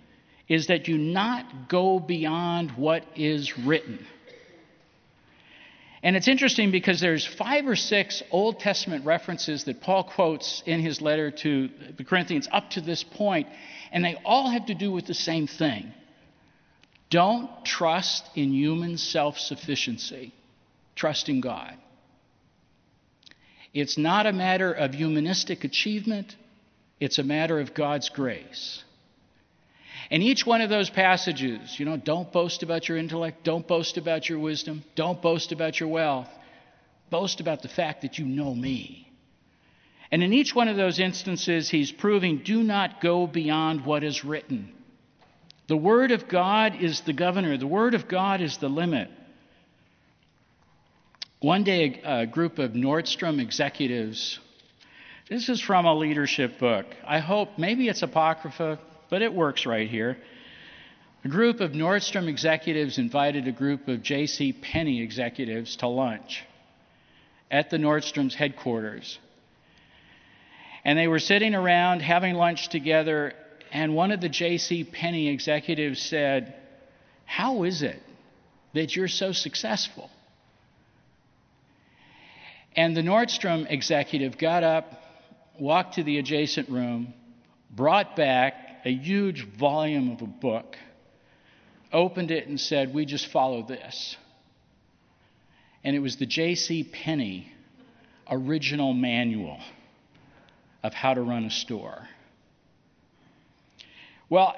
is 0.47 0.67
that 0.67 0.87
you 0.87 0.97
not 0.97 1.69
go 1.69 1.99
beyond 1.99 2.71
what 2.71 3.05
is 3.15 3.57
written. 3.57 4.05
And 6.01 6.15
it's 6.15 6.27
interesting 6.27 6.71
because 6.71 6.99
there's 6.99 7.25
five 7.25 7.67
or 7.67 7.75
six 7.75 8.23
Old 8.31 8.59
Testament 8.59 9.05
references 9.05 9.65
that 9.65 9.81
Paul 9.81 10.03
quotes 10.03 10.63
in 10.65 10.79
his 10.79 11.01
letter 11.01 11.29
to 11.31 11.69
the 11.97 12.03
Corinthians 12.03 12.47
up 12.51 12.69
to 12.71 12.81
this 12.81 13.03
point, 13.03 13.47
and 13.91 14.03
they 14.03 14.17
all 14.25 14.49
have 14.49 14.67
to 14.67 14.73
do 14.73 14.91
with 14.91 15.05
the 15.05 15.13
same 15.13 15.45
thing. 15.45 15.93
Don't 17.09 17.49
trust 17.65 18.29
in 18.35 18.53
human 18.53 18.97
self 18.97 19.39
sufficiency, 19.39 20.33
trust 20.95 21.29
in 21.29 21.41
God. 21.41 21.75
It's 23.73 23.97
not 23.97 24.25
a 24.25 24.33
matter 24.33 24.71
of 24.71 24.93
humanistic 24.93 25.63
achievement, 25.63 26.35
it's 26.99 27.19
a 27.19 27.23
matter 27.23 27.59
of 27.59 27.73
God's 27.73 28.09
grace. 28.09 28.83
And 30.11 30.23
each 30.23 30.45
one 30.45 30.61
of 30.61 30.69
those 30.69 30.89
passages, 30.89 31.79
you 31.79 31.85
know, 31.85 31.97
don't 31.97 32.31
boast 32.31 32.63
about 32.63 32.89
your 32.89 32.97
intellect, 32.97 33.43
don't 33.43 33.67
boast 33.67 33.97
about 33.97 34.27
your 34.27 34.39
wisdom, 34.39 34.83
don't 34.95 35.21
boast 35.21 35.51
about 35.51 35.79
your 35.79 35.89
wealth, 35.89 36.29
boast 37.11 37.39
about 37.39 37.61
the 37.61 37.67
fact 37.67 38.01
that 38.01 38.17
you 38.17 38.25
know 38.25 38.53
me. 38.53 39.11
And 40.11 40.23
in 40.23 40.33
each 40.33 40.55
one 40.55 40.67
of 40.67 40.77
those 40.77 40.99
instances, 40.99 41.69
he's 41.69 41.91
proving 41.91 42.41
do 42.43 42.63
not 42.63 43.01
go 43.01 43.27
beyond 43.27 43.85
what 43.85 44.03
is 44.03 44.25
written. 44.25 44.73
The 45.69 45.77
Word 45.77 46.09
of 46.09 46.27
God 46.27 46.81
is 46.81 47.01
the 47.01 47.13
governor, 47.13 47.55
the 47.55 47.67
Word 47.67 47.93
of 47.93 48.07
God 48.07 48.41
is 48.41 48.57
the 48.57 48.67
limit. 48.67 49.07
One 51.41 51.63
day, 51.63 52.01
a, 52.03 52.25
group 52.25 52.57
of 52.57 52.71
Nordstrom 52.71 53.39
executives, 53.39 54.39
this 55.29 55.47
is 55.47 55.61
from 55.61 55.85
a 55.85 55.93
leadership 55.93 56.57
book. 56.57 56.87
I 57.05 57.19
hope, 57.19 57.59
maybe 57.59 57.87
it's 57.87 58.01
Apocrypha, 58.01 58.79
but 59.11 59.21
it 59.21 59.31
works 59.31 59.67
right 59.67 59.87
here. 59.87 60.17
A 61.23 61.27
group 61.27 61.59
of 61.59 61.73
Nordstrom 61.73 62.27
executives 62.27 62.97
invited 62.97 63.47
a 63.47 63.51
group 63.51 63.87
of 63.87 64.01
J.C. 64.01 64.53
Penney 64.53 65.03
executives 65.03 65.75
to 65.77 65.87
lunch 65.87 66.43
at 67.51 67.69
the 67.69 67.77
Nordstrom's 67.77 68.33
headquarters. 68.33 69.19
And 70.83 70.97
they 70.97 71.07
were 71.07 71.19
sitting 71.19 71.53
around 71.53 72.01
having 72.01 72.33
lunch 72.33 72.69
together, 72.69 73.35
and 73.71 73.95
one 73.95 74.11
of 74.11 74.21
the 74.21 74.29
J.C. 74.29 74.83
Penney 74.83 75.27
executives 75.27 76.01
said, 76.01 76.55
How 77.25 77.63
is 77.63 77.81
it 77.81 78.01
that 78.73 78.95
you're 78.95 79.07
so 79.07 79.31
successful? 79.31 80.09
And 82.75 82.95
the 82.95 83.01
Nordstrom 83.01 83.67
executive 83.69 84.37
got 84.37 84.63
up, 84.63 85.01
walked 85.59 85.95
to 85.95 86.03
the 86.03 86.17
adjacent 86.17 86.69
room, 86.69 87.13
brought 87.69 88.15
back 88.15 88.53
a 88.85 88.91
huge 88.91 89.45
volume 89.45 90.11
of 90.11 90.21
a 90.21 90.27
book, 90.27 90.77
opened 91.91 92.31
it, 92.31 92.47
and 92.47 92.59
said, 92.59 92.93
We 92.93 93.05
just 93.05 93.27
follow 93.27 93.63
this. 93.63 94.15
And 95.83 95.95
it 95.95 95.99
was 95.99 96.17
the 96.17 96.25
J.C. 96.25 96.83
Penney 96.83 97.51
original 98.29 98.93
manual 98.93 99.59
of 100.83 100.93
how 100.93 101.13
to 101.13 101.21
run 101.21 101.45
a 101.45 101.49
store. 101.49 102.07
Well, 104.29 104.55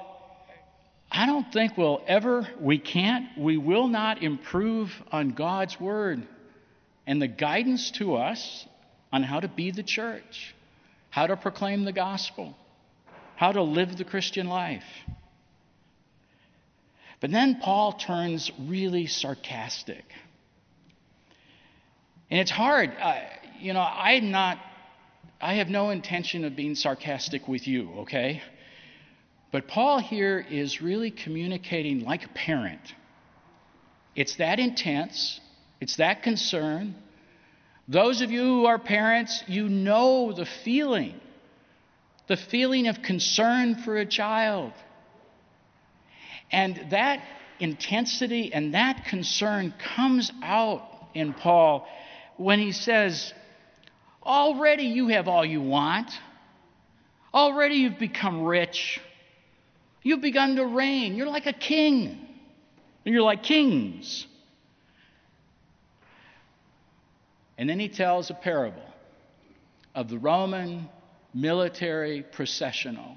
I 1.10 1.26
don't 1.26 1.50
think 1.52 1.76
we'll 1.78 2.02
ever, 2.06 2.46
we 2.60 2.78
can't, 2.78 3.38
we 3.38 3.56
will 3.56 3.88
not 3.88 4.22
improve 4.22 4.90
on 5.10 5.30
God's 5.30 5.80
Word 5.80 6.26
and 7.06 7.20
the 7.20 7.28
guidance 7.28 7.90
to 7.92 8.16
us 8.16 8.66
on 9.12 9.22
how 9.22 9.40
to 9.40 9.48
be 9.48 9.70
the 9.70 9.82
church, 9.82 10.54
how 11.10 11.26
to 11.26 11.36
proclaim 11.36 11.84
the 11.84 11.92
gospel, 11.92 12.54
how 13.36 13.52
to 13.52 13.62
live 13.62 13.96
the 13.96 14.04
Christian 14.04 14.46
life. 14.46 14.84
But 17.20 17.30
then 17.30 17.60
Paul 17.62 17.92
turns 17.92 18.50
really 18.58 19.06
sarcastic. 19.06 20.04
And 22.30 22.40
it's 22.40 22.50
hard. 22.50 22.90
Uh, 23.00 23.20
you 23.60 23.72
know, 23.72 23.80
I'm 23.80 24.30
not, 24.30 24.58
I 25.40 25.54
have 25.54 25.68
no 25.68 25.90
intention 25.90 26.44
of 26.44 26.56
being 26.56 26.74
sarcastic 26.74 27.46
with 27.48 27.68
you, 27.68 27.90
okay? 28.00 28.42
But 29.52 29.68
Paul 29.68 30.00
here 30.00 30.44
is 30.50 30.82
really 30.82 31.10
communicating 31.10 32.00
like 32.00 32.24
a 32.24 32.28
parent. 32.28 32.80
It's 34.16 34.36
that 34.36 34.58
intense, 34.58 35.40
it's 35.80 35.96
that 35.96 36.22
concern. 36.22 36.96
Those 37.86 38.22
of 38.22 38.30
you 38.30 38.42
who 38.42 38.66
are 38.66 38.78
parents, 38.78 39.44
you 39.46 39.68
know 39.68 40.32
the 40.32 40.46
feeling 40.64 41.20
the 42.32 42.36
feeling 42.36 42.88
of 42.88 43.02
concern 43.02 43.74
for 43.74 43.96
a 43.98 44.06
child. 44.06 44.72
And 46.50 46.86
that 46.90 47.22
intensity 47.60 48.52
and 48.52 48.74
that 48.74 49.04
concern 49.04 49.74
comes 49.96 50.30
out 50.42 50.82
in 51.14 51.34
Paul 51.34 51.86
when 52.36 52.58
he 52.58 52.72
says, 52.72 53.32
Already 54.22 54.84
you 54.84 55.08
have 55.08 55.28
all 55.28 55.44
you 55.44 55.60
want. 55.60 56.10
Already 57.34 57.76
you've 57.76 57.98
become 57.98 58.44
rich. 58.44 59.00
You've 60.02 60.20
begun 60.20 60.56
to 60.56 60.66
reign. 60.66 61.14
You're 61.14 61.28
like 61.28 61.46
a 61.46 61.52
king. 61.52 62.26
And 63.04 63.14
You're 63.14 63.22
like 63.22 63.42
kings. 63.42 64.26
And 67.58 67.68
then 67.68 67.78
he 67.78 67.88
tells 67.88 68.30
a 68.30 68.34
parable 68.34 68.82
of 69.94 70.08
the 70.08 70.18
Roman 70.18 70.88
military 71.34 72.22
processional. 72.22 73.16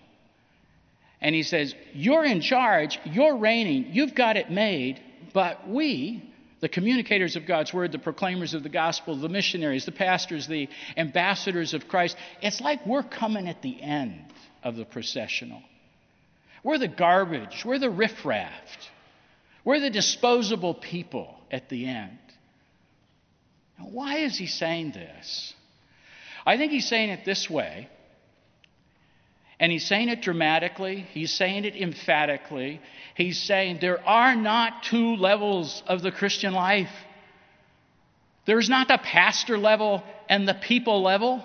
And 1.22 1.34
he 1.34 1.44
says, 1.44 1.74
You're 1.94 2.26
in 2.26 2.42
charge, 2.42 3.00
you're 3.06 3.38
reigning, 3.38 3.88
you've 3.92 4.14
got 4.14 4.38
it 4.38 4.52
made, 4.52 5.02
but 5.34 5.68
we, 5.68 6.32
the 6.60 6.70
communicators 6.70 7.36
of 7.36 7.46
God's 7.46 7.74
word, 7.74 7.92
the 7.92 8.00
proclaimers 8.00 8.54
of 8.54 8.64
the 8.64 8.70
gospel, 8.70 9.16
the 9.16 9.30
missionaries, 9.30 9.86
the 9.86 9.92
pastors, 9.92 10.48
the 10.48 10.70
ambassadors 10.98 11.74
of 11.74 11.88
Christ, 11.88 12.16
it's 12.42 12.62
like 12.62 12.86
we're 12.86 13.04
coming 13.04 13.48
at 13.48 13.62
the 13.62 13.82
end 13.82 14.22
of 14.64 14.76
the 14.76 14.86
processional. 14.86 15.62
We're 16.66 16.80
the 16.80 16.88
garbage. 16.88 17.64
We're 17.64 17.78
the 17.78 17.92
riffraff. 17.92 18.52
We're 19.64 19.80
the 19.80 19.92
disposable 19.92 20.74
people 20.74 21.38
at 21.52 21.70
the 21.70 21.86
end. 21.86 22.18
Now, 23.78 23.86
why 23.86 24.18
is 24.18 24.36
he 24.36 24.48
saying 24.48 24.94
this? 24.94 25.54
I 26.44 26.58
think 26.58 26.72
he's 26.72 26.90
saying 26.90 27.10
it 27.10 27.24
this 27.24 27.48
way. 27.48 27.88
And 29.60 29.72
he's 29.72 29.86
saying 29.86 30.10
it 30.10 30.24
dramatically, 30.24 31.06
he's 31.12 31.32
saying 31.32 31.66
it 31.66 31.76
emphatically. 31.76 32.82
He's 33.14 33.38
saying 33.38 33.78
there 33.80 34.04
are 34.04 34.36
not 34.36 34.82
two 34.82 35.18
levels 35.18 35.84
of 35.86 36.02
the 36.02 36.12
Christian 36.12 36.52
life. 36.52 36.90
There's 38.48 38.70
not 38.70 38.88
the 38.88 38.98
pastor 38.98 39.60
level 39.60 40.04
and 40.28 40.48
the 40.48 40.56
people 40.56 41.04
level. 41.04 41.44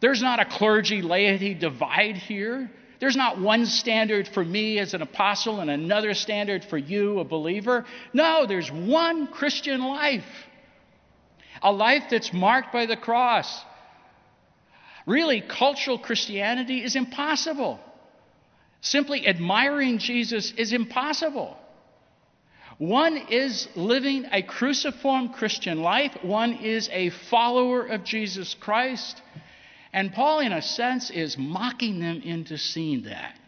There's 0.00 0.22
not 0.22 0.38
a 0.38 0.44
clergy 0.44 1.02
laity 1.02 1.54
divide 1.54 2.16
here. 2.16 2.70
There's 3.02 3.16
not 3.16 3.40
one 3.40 3.66
standard 3.66 4.28
for 4.28 4.44
me 4.44 4.78
as 4.78 4.94
an 4.94 5.02
apostle 5.02 5.58
and 5.58 5.68
another 5.68 6.14
standard 6.14 6.64
for 6.64 6.78
you, 6.78 7.18
a 7.18 7.24
believer. 7.24 7.84
No, 8.14 8.46
there's 8.46 8.70
one 8.70 9.26
Christian 9.26 9.82
life. 9.82 10.22
A 11.62 11.72
life 11.72 12.04
that's 12.08 12.32
marked 12.32 12.72
by 12.72 12.86
the 12.86 12.96
cross. 12.96 13.64
Really, 15.04 15.40
cultural 15.40 15.98
Christianity 15.98 16.84
is 16.84 16.94
impossible. 16.94 17.80
Simply 18.82 19.26
admiring 19.26 19.98
Jesus 19.98 20.52
is 20.56 20.72
impossible. 20.72 21.56
One 22.78 23.16
is 23.16 23.66
living 23.74 24.26
a 24.30 24.42
cruciform 24.42 25.30
Christian 25.30 25.82
life, 25.82 26.16
one 26.22 26.52
is 26.52 26.88
a 26.92 27.10
follower 27.10 27.84
of 27.84 28.04
Jesus 28.04 28.54
Christ. 28.54 29.20
And 29.92 30.12
Paul, 30.12 30.40
in 30.40 30.52
a 30.52 30.62
sense, 30.62 31.10
is 31.10 31.36
mocking 31.36 32.00
them 32.00 32.22
into 32.22 32.56
seeing 32.56 33.02
that. 33.02 33.38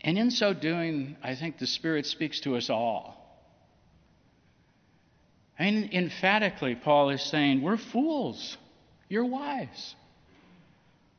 And 0.00 0.18
in 0.18 0.30
so 0.30 0.52
doing, 0.52 1.16
I 1.22 1.34
think 1.34 1.58
the 1.58 1.66
Spirit 1.66 2.06
speaks 2.06 2.40
to 2.40 2.56
us 2.56 2.68
all. 2.68 3.20
Mean, 5.58 5.90
emphatically, 5.92 6.74
Paul 6.74 7.10
is 7.10 7.22
saying, 7.22 7.62
We're 7.62 7.78
fools. 7.78 8.56
You're 9.08 9.24
wise. 9.24 9.94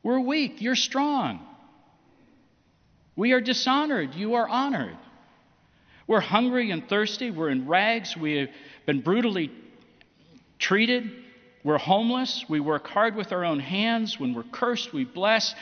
We're 0.02 0.20
weak. 0.20 0.60
You're 0.60 0.76
strong. 0.76 1.44
We 3.16 3.32
are 3.32 3.40
dishonored. 3.40 4.14
You 4.14 4.34
are 4.34 4.48
honored. 4.48 4.96
We're 6.06 6.20
hungry 6.20 6.70
and 6.70 6.88
thirsty. 6.88 7.30
We're 7.30 7.50
in 7.50 7.66
rags. 7.66 8.16
We 8.16 8.36
have 8.36 8.48
been 8.86 9.00
brutally 9.00 9.50
treated. 10.58 11.10
We're 11.64 11.78
homeless. 11.78 12.44
We 12.48 12.60
work 12.60 12.86
hard 12.86 13.16
with 13.16 13.32
our 13.32 13.44
own 13.44 13.58
hands. 13.58 14.20
When 14.20 14.34
we're 14.34 14.44
cursed, 14.44 14.92
we 14.92 15.04
bless. 15.04 15.54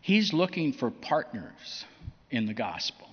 He's 0.00 0.32
looking 0.32 0.72
for 0.72 0.90
partners 0.90 1.84
in 2.30 2.46
the 2.46 2.54
gospel. 2.54 3.08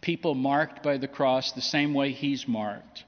People 0.00 0.34
marked 0.34 0.82
by 0.82 0.98
the 0.98 1.06
cross 1.06 1.52
the 1.52 1.60
same 1.60 1.94
way 1.94 2.10
he's 2.10 2.48
marked. 2.48 3.04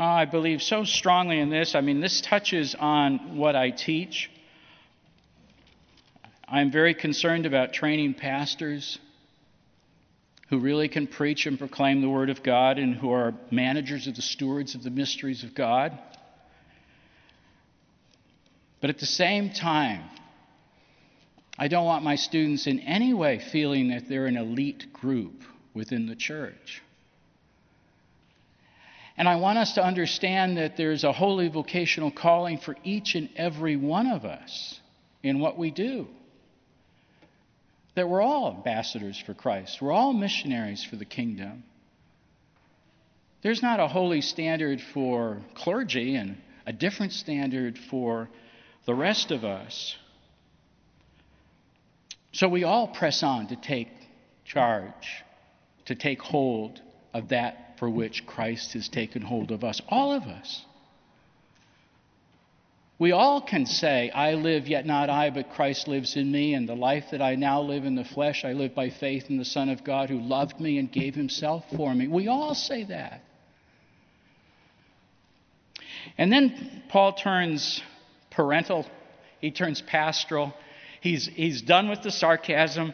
Oh, 0.00 0.04
I 0.04 0.24
believe 0.24 0.62
so 0.62 0.84
strongly 0.84 1.38
in 1.40 1.50
this. 1.50 1.74
I 1.74 1.82
mean, 1.82 2.00
this 2.00 2.22
touches 2.22 2.74
on 2.74 3.36
what 3.36 3.54
I 3.54 3.68
teach. 3.68 4.30
I'm 6.48 6.72
very 6.72 6.94
concerned 6.94 7.44
about 7.44 7.74
training 7.74 8.14
pastors 8.14 8.98
who 10.48 10.58
really 10.58 10.88
can 10.88 11.06
preach 11.06 11.44
and 11.44 11.58
proclaim 11.58 12.00
the 12.00 12.08
Word 12.08 12.30
of 12.30 12.42
God 12.42 12.78
and 12.78 12.94
who 12.94 13.10
are 13.10 13.34
managers 13.50 14.06
of 14.06 14.16
the 14.16 14.22
stewards 14.22 14.74
of 14.74 14.82
the 14.82 14.88
mysteries 14.88 15.44
of 15.44 15.54
God. 15.54 15.98
But 18.80 18.88
at 18.88 19.00
the 19.00 19.06
same 19.06 19.50
time, 19.50 20.04
I 21.58 21.68
don't 21.68 21.84
want 21.84 22.04
my 22.04 22.16
students 22.16 22.66
in 22.66 22.80
any 22.80 23.12
way 23.12 23.38
feeling 23.38 23.90
that 23.90 24.08
they're 24.08 24.24
an 24.24 24.38
elite 24.38 24.94
group 24.94 25.42
within 25.74 26.06
the 26.06 26.16
church. 26.16 26.80
And 29.16 29.28
I 29.28 29.36
want 29.36 29.58
us 29.58 29.74
to 29.74 29.84
understand 29.84 30.56
that 30.56 30.76
there's 30.76 31.04
a 31.04 31.12
holy 31.12 31.48
vocational 31.48 32.10
calling 32.10 32.58
for 32.58 32.76
each 32.84 33.14
and 33.14 33.28
every 33.36 33.76
one 33.76 34.06
of 34.06 34.24
us 34.24 34.80
in 35.22 35.40
what 35.40 35.58
we 35.58 35.70
do 35.70 36.08
that 37.94 38.08
we're 38.08 38.22
all 38.22 38.54
ambassadors 38.56 39.22
for 39.26 39.34
Christ, 39.34 39.82
we're 39.82 39.92
all 39.92 40.12
missionaries 40.12 40.84
for 40.84 40.96
the 40.96 41.04
kingdom. 41.04 41.64
There's 43.42 43.62
not 43.62 43.80
a 43.80 43.88
holy 43.88 44.20
standard 44.20 44.80
for 44.94 45.42
clergy 45.54 46.14
and 46.14 46.36
a 46.66 46.72
different 46.72 47.12
standard 47.12 47.78
for 47.90 48.28
the 48.86 48.94
rest 48.94 49.30
of 49.30 49.44
us. 49.44 49.96
So 52.32 52.48
we 52.48 52.64
all 52.64 52.88
press 52.88 53.22
on 53.22 53.48
to 53.48 53.56
take 53.56 53.88
charge, 54.44 55.24
to 55.86 55.94
take 55.94 56.20
hold 56.20 56.80
of 57.12 57.30
that 57.30 57.69
for 57.80 57.90
which 57.90 58.26
Christ 58.26 58.74
has 58.74 58.88
taken 58.88 59.22
hold 59.22 59.50
of 59.50 59.64
us, 59.64 59.80
all 59.88 60.12
of 60.12 60.24
us. 60.24 60.64
We 62.98 63.12
all 63.12 63.40
can 63.40 63.64
say, 63.64 64.10
I 64.10 64.34
live, 64.34 64.68
yet 64.68 64.84
not 64.84 65.08
I, 65.08 65.30
but 65.30 65.54
Christ 65.54 65.88
lives 65.88 66.14
in 66.14 66.30
me, 66.30 66.52
and 66.52 66.68
the 66.68 66.74
life 66.74 67.04
that 67.12 67.22
I 67.22 67.36
now 67.36 67.62
live 67.62 67.86
in 67.86 67.94
the 67.94 68.04
flesh, 68.04 68.44
I 68.44 68.52
live 68.52 68.74
by 68.74 68.90
faith 68.90 69.30
in 69.30 69.38
the 69.38 69.46
Son 69.46 69.70
of 69.70 69.82
God 69.82 70.10
who 70.10 70.20
loved 70.20 70.60
me 70.60 70.78
and 70.78 70.92
gave 70.92 71.14
himself 71.14 71.64
for 71.74 71.94
me. 71.94 72.06
We 72.06 72.28
all 72.28 72.54
say 72.54 72.84
that. 72.84 73.22
And 76.18 76.30
then 76.30 76.82
Paul 76.90 77.14
turns 77.14 77.82
parental, 78.30 78.84
he 79.40 79.50
turns 79.50 79.80
pastoral. 79.80 80.52
He's, 81.00 81.26
he's 81.26 81.62
done 81.62 81.88
with 81.88 82.02
the 82.02 82.10
sarcasm, 82.10 82.92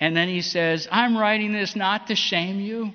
and 0.00 0.16
then 0.16 0.28
he 0.28 0.42
says, 0.42 0.88
I'm 0.90 1.16
writing 1.16 1.52
this 1.52 1.76
not 1.76 2.08
to 2.08 2.16
shame 2.16 2.58
you, 2.58 2.90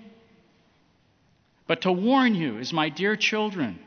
but 1.69 1.81
to 1.81 1.91
warn 1.91 2.33
you 2.33 2.57
as 2.57 2.73
my 2.73 2.89
dear 2.89 3.15
children. 3.15 3.77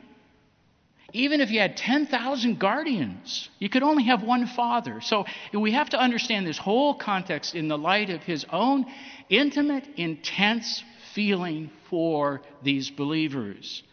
Even 1.11 1.41
if 1.41 1.51
you 1.51 1.59
had 1.59 1.75
10,000 1.75 2.57
guardians, 2.57 3.49
you 3.59 3.67
could 3.67 3.83
only 3.83 4.05
have 4.05 4.23
one 4.23 4.47
father. 4.47 5.01
So 5.01 5.25
we 5.53 5.73
have 5.73 5.89
to 5.89 5.99
understand 5.99 6.47
this 6.47 6.57
whole 6.57 6.93
context 6.95 7.53
in 7.53 7.67
the 7.67 7.77
light 7.77 8.09
of 8.09 8.23
his 8.23 8.45
own 8.49 8.85
intimate, 9.29 9.85
intense 9.97 10.81
feeling 11.13 11.71
for 11.89 12.41
these 12.63 12.89
believers. 12.89 13.83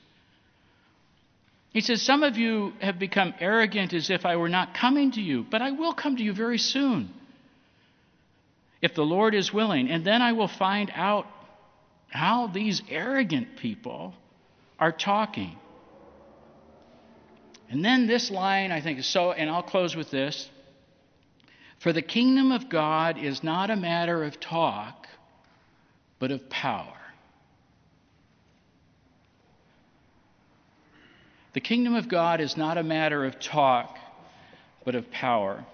He 1.72 1.80
says, 1.80 2.00
Some 2.00 2.22
of 2.22 2.36
you 2.36 2.72
have 2.80 3.00
become 3.00 3.34
arrogant 3.40 3.92
as 3.92 4.08
if 4.08 4.24
I 4.24 4.36
were 4.36 4.48
not 4.48 4.72
coming 4.72 5.10
to 5.12 5.20
you, 5.20 5.44
but 5.50 5.62
I 5.62 5.72
will 5.72 5.94
come 5.94 6.16
to 6.16 6.22
you 6.22 6.32
very 6.32 6.58
soon, 6.58 7.10
if 8.80 8.94
the 8.94 9.02
Lord 9.04 9.34
is 9.34 9.52
willing. 9.52 9.90
And 9.90 10.04
then 10.04 10.22
I 10.22 10.30
will 10.30 10.48
find 10.48 10.92
out 10.94 11.26
how 12.10 12.48
these 12.48 12.82
arrogant 12.88 13.56
people 13.56 14.14
are 14.78 14.92
talking. 14.92 15.56
And 17.68 17.84
then 17.84 18.08
this 18.08 18.30
line, 18.30 18.72
I 18.72 18.80
think, 18.80 18.98
is 18.98 19.06
so, 19.06 19.30
and 19.32 19.48
I'll 19.48 19.62
close 19.62 19.94
with 19.94 20.10
this. 20.10 20.50
For 21.78 21.92
the 21.92 22.02
kingdom 22.02 22.50
of 22.50 22.68
God 22.68 23.16
is 23.16 23.44
not 23.44 23.70
a 23.70 23.76
matter 23.76 24.24
of 24.24 24.40
talk, 24.40 25.06
but 26.18 26.32
of 26.32 26.50
power. 26.50 26.96
The 31.52 31.60
kingdom 31.60 31.94
of 31.94 32.08
God 32.08 32.40
is 32.40 32.56
not 32.56 32.76
a 32.76 32.82
matter 32.82 33.24
of 33.24 33.38
talk, 33.40 33.96
but 34.84 34.94
of 34.94 35.10
power. 35.10 35.64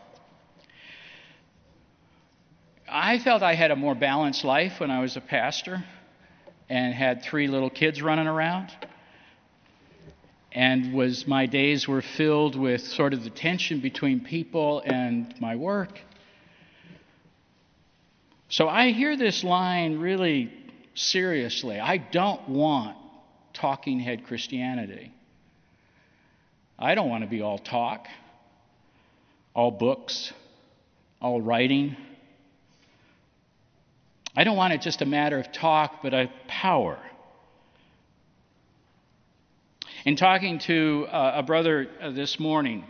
I 2.89 3.19
felt 3.19 3.43
I 3.43 3.55
had 3.55 3.71
a 3.71 3.77
more 3.77 3.95
balanced 3.95 4.45
life 4.45 4.81
when 4.81 4.91
I 4.91 5.01
was 5.01 5.17
a 5.17 5.21
pastor 5.21 5.85
and 6.69 6.95
had 6.95 7.23
three 7.23 7.49
little 7.49 7.71
kids 7.71 8.03
running 8.03 8.27
around 8.27 8.71
and 10.57 10.95
was 10.95 11.27
my 11.27 11.45
days 11.45 11.87
were 11.87 12.01
filled 12.01 12.57
with 12.57 12.81
sort 12.81 13.13
of 13.13 13.23
the 13.23 13.31
tension 13.31 13.79
between 13.81 14.21
people 14.21 14.83
and 14.87 15.35
my 15.39 15.55
work. 15.55 16.01
So 18.49 18.67
I 18.67 18.93
hear 18.93 19.19
this 19.19 19.45
line 19.45 19.99
really 19.99 20.51
seriously. 20.95 21.79
I 21.79 21.99
don't 21.99 22.49
want 22.49 22.97
talking 23.53 24.01
head 24.01 24.25
Christianity. 24.25 25.13
I 26.79 26.95
don't 26.95 27.11
want 27.11 27.23
to 27.23 27.29
be 27.29 27.43
all 27.43 27.59
talk, 27.59 28.07
all 29.55 29.71
books, 29.71 30.33
all 31.21 31.43
writing. 31.43 31.97
I 34.39 34.45
don't 34.45 34.57
want 34.57 34.75
it 34.75 34.83
just 34.83 35.01
a 35.01 35.07
matter 35.07 35.39
of 35.39 35.51
talk, 35.51 36.03
but 36.03 36.13
of 36.13 36.29
power. 36.47 36.99
In 40.05 40.15
talking 40.17 40.59
to 40.61 41.07
uh, 41.11 41.33
a 41.37 41.43
brother 41.43 41.89
uh, 42.03 42.11
this 42.11 42.39
morning, 42.39 42.85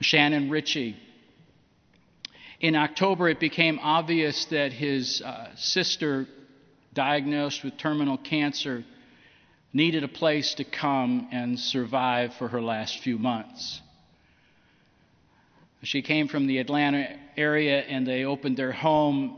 Shannon 0.00 0.48
Ritchie, 0.48 0.96
In 2.60 2.76
October, 2.76 3.28
it 3.28 3.40
became 3.40 3.78
obvious 3.78 4.46
that 4.46 4.72
his 4.72 5.20
uh, 5.20 5.54
sister, 5.56 6.26
diagnosed 6.94 7.62
with 7.62 7.76
terminal 7.76 8.16
cancer, 8.16 8.86
needed 9.74 10.02
a 10.02 10.08
place 10.08 10.54
to 10.54 10.64
come 10.64 11.28
and 11.30 11.60
survive 11.60 12.32
for 12.34 12.48
her 12.48 12.62
last 12.62 13.00
few 13.00 13.18
months. 13.18 13.82
She 15.82 16.00
came 16.00 16.26
from 16.26 16.46
the 16.46 16.56
Atlanta 16.56 17.18
area 17.36 17.80
and 17.80 18.06
they 18.06 18.24
opened 18.24 18.56
their 18.56 18.72
home 18.72 19.36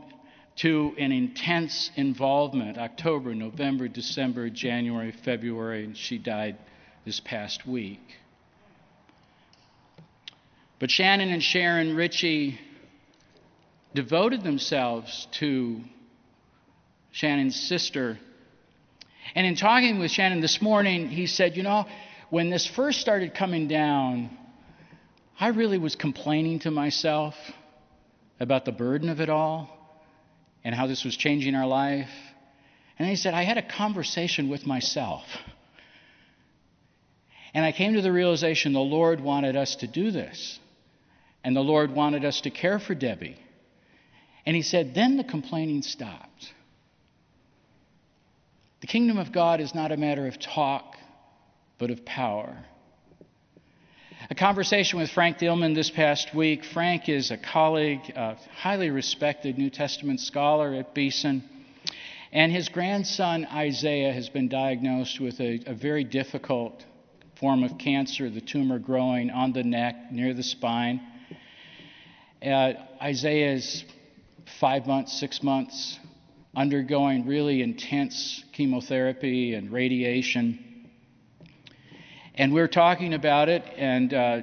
to 0.55 0.93
an 0.97 1.11
intense 1.11 1.89
involvement 1.95 2.77
October, 2.77 3.33
November, 3.33 3.87
December, 3.87 4.49
January, 4.49 5.11
February, 5.11 5.85
and 5.85 5.97
she 5.97 6.17
died 6.17 6.57
this 7.05 7.19
past 7.19 7.65
week. 7.65 8.01
But 10.79 10.91
Shannon 10.91 11.29
and 11.29 11.41
Sharon 11.41 11.95
Ritchie 11.95 12.59
devoted 13.95 14.43
themselves 14.43 15.27
to 15.33 15.81
Shannon's 17.11 17.55
sister. 17.55 18.19
And 19.35 19.47
in 19.47 19.55
talking 19.55 19.99
with 19.99 20.11
Shannon 20.11 20.41
this 20.41 20.61
morning, 20.61 21.09
he 21.09 21.25
said, 21.25 21.55
You 21.55 21.63
know, 21.63 21.85
when 22.29 22.49
this 22.49 22.67
first 22.67 22.99
started 22.99 23.33
coming 23.33 23.67
down, 23.67 24.29
I 25.39 25.47
really 25.47 25.77
was 25.77 25.95
complaining 25.95 26.59
to 26.59 26.71
myself 26.71 27.35
about 28.39 28.65
the 28.65 28.71
burden 28.71 29.09
of 29.09 29.21
it 29.21 29.29
all 29.29 29.82
and 30.63 30.73
how 30.73 30.87
this 30.87 31.03
was 31.03 31.15
changing 31.15 31.55
our 31.55 31.67
life. 31.67 32.09
And 32.97 33.07
he 33.07 33.15
said, 33.15 33.33
I 33.33 33.43
had 33.43 33.57
a 33.57 33.67
conversation 33.67 34.49
with 34.49 34.65
myself. 34.65 35.23
And 37.53 37.63
I 37.65 37.71
came 37.71 37.93
to 37.93 38.01
the 38.01 38.11
realization 38.11 38.73
the 38.73 38.79
Lord 38.79 39.19
wanted 39.19 39.55
us 39.55 39.75
to 39.77 39.87
do 39.87 40.11
this. 40.11 40.59
And 41.43 41.55
the 41.55 41.61
Lord 41.61 41.91
wanted 41.91 42.23
us 42.25 42.41
to 42.41 42.49
care 42.49 42.79
for 42.79 42.95
Debbie. 42.95 43.37
And 44.45 44.55
he 44.55 44.61
said, 44.61 44.93
then 44.95 45.17
the 45.17 45.23
complaining 45.23 45.81
stopped. 45.81 46.53
The 48.81 48.87
kingdom 48.87 49.17
of 49.17 49.31
God 49.31 49.61
is 49.61 49.73
not 49.73 49.91
a 49.91 49.97
matter 49.97 50.27
of 50.27 50.39
talk, 50.39 50.95
but 51.77 51.89
of 51.91 52.05
power. 52.05 52.65
A 54.29 54.35
conversation 54.35 54.99
with 54.99 55.11
Frank 55.11 55.39
Thielman 55.39 55.75
this 55.75 55.89
past 55.89 56.33
week. 56.33 56.63
Frank 56.63 57.09
is 57.09 57.29
a 57.29 57.35
colleague, 57.35 58.09
a 58.15 58.37
highly 58.55 58.89
respected 58.89 59.57
New 59.57 59.69
Testament 59.69 60.21
scholar 60.21 60.73
at 60.75 60.93
Beeson. 60.93 61.43
And 62.31 62.49
his 62.49 62.69
grandson, 62.69 63.45
Isaiah, 63.45 64.13
has 64.13 64.29
been 64.29 64.47
diagnosed 64.47 65.19
with 65.19 65.41
a, 65.41 65.59
a 65.65 65.73
very 65.73 66.05
difficult 66.05 66.85
form 67.37 67.63
of 67.65 67.77
cancer, 67.77 68.29
the 68.29 68.39
tumor 68.39 68.79
growing 68.79 69.29
on 69.29 69.51
the 69.51 69.63
neck 69.63 70.09
near 70.09 70.33
the 70.33 70.41
spine. 70.41 71.01
Uh, 72.41 72.73
Isaiah 73.01 73.51
is 73.51 73.83
five 74.61 74.87
months, 74.87 75.19
six 75.19 75.43
months, 75.43 75.99
undergoing 76.55 77.27
really 77.27 77.61
intense 77.61 78.41
chemotherapy 78.53 79.53
and 79.53 79.69
radiation. 79.69 80.72
And 82.35 82.51
we're 82.51 82.67
talking 82.67 83.13
about 83.13 83.47
it, 83.47 83.63
and 83.77 84.11
uh, 84.11 84.41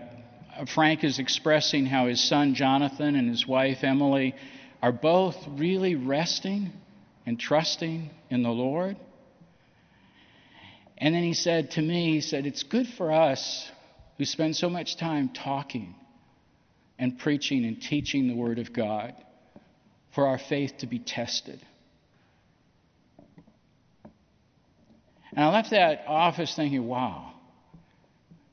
Frank 0.72 1.02
is 1.02 1.18
expressing 1.18 1.86
how 1.86 2.06
his 2.06 2.20
son 2.20 2.54
Jonathan 2.54 3.16
and 3.16 3.28
his 3.28 3.46
wife 3.46 3.78
Emily 3.82 4.34
are 4.80 4.92
both 4.92 5.36
really 5.48 5.96
resting 5.96 6.72
and 7.26 7.38
trusting 7.38 8.10
in 8.30 8.42
the 8.44 8.50
Lord. 8.50 8.96
And 10.98 11.14
then 11.14 11.24
he 11.24 11.34
said 11.34 11.72
to 11.72 11.82
me, 11.82 12.12
he 12.12 12.20
said, 12.20 12.46
It's 12.46 12.62
good 12.62 12.86
for 12.96 13.10
us 13.10 13.68
who 14.18 14.24
spend 14.24 14.54
so 14.54 14.70
much 14.70 14.96
time 14.96 15.30
talking 15.30 15.94
and 16.98 17.18
preaching 17.18 17.64
and 17.64 17.80
teaching 17.80 18.28
the 18.28 18.34
Word 18.34 18.58
of 18.58 18.72
God 18.72 19.14
for 20.14 20.26
our 20.26 20.38
faith 20.38 20.74
to 20.78 20.86
be 20.86 20.98
tested. 20.98 21.60
And 25.32 25.44
I 25.44 25.48
left 25.48 25.70
that 25.70 26.04
office 26.06 26.54
thinking, 26.54 26.86
wow, 26.86 27.29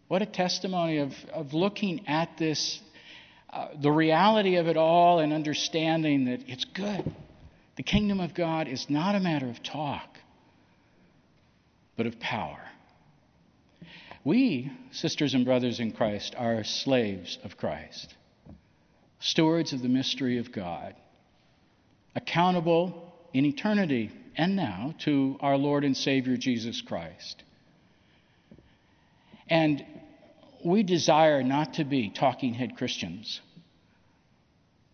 what 0.07 0.21
a 0.21 0.25
testimony 0.25 0.99
of, 0.99 1.13
of 1.33 1.53
looking 1.53 2.07
at 2.07 2.37
this, 2.37 2.79
uh, 3.51 3.69
the 3.81 3.91
reality 3.91 4.55
of 4.55 4.67
it 4.67 4.77
all, 4.77 5.19
and 5.19 5.33
understanding 5.33 6.25
that 6.25 6.41
it's 6.47 6.65
good. 6.65 7.13
The 7.75 7.83
kingdom 7.83 8.19
of 8.19 8.33
God 8.33 8.67
is 8.67 8.89
not 8.89 9.15
a 9.15 9.19
matter 9.19 9.47
of 9.47 9.61
talk, 9.61 10.17
but 11.95 12.05
of 12.05 12.19
power. 12.19 12.61
We, 14.23 14.71
sisters 14.91 15.33
and 15.33 15.45
brothers 15.45 15.79
in 15.79 15.91
Christ, 15.91 16.35
are 16.37 16.63
slaves 16.63 17.37
of 17.43 17.57
Christ, 17.57 18.13
stewards 19.19 19.73
of 19.73 19.81
the 19.81 19.89
mystery 19.89 20.37
of 20.37 20.51
God, 20.51 20.95
accountable 22.15 23.13
in 23.33 23.45
eternity 23.45 24.11
and 24.35 24.55
now 24.55 24.95
to 24.99 25.37
our 25.39 25.57
Lord 25.57 25.83
and 25.83 25.95
Savior 25.95 26.37
Jesus 26.37 26.81
Christ. 26.81 27.43
And 29.49 29.85
we 30.67 30.83
desire 30.83 31.43
not 31.43 31.75
to 31.75 31.85
be 31.85 32.09
talking 32.09 32.53
head 32.53 32.75
Christians, 32.75 33.39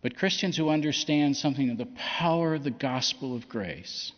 but 0.02 0.16
Christians 0.16 0.56
who 0.56 0.68
understand 0.68 1.36
something 1.36 1.70
of 1.70 1.78
the 1.78 1.88
power 1.96 2.54
of 2.54 2.62
the 2.62 2.70
gospel 2.70 3.34
of 3.34 3.48
grace, 3.48 4.12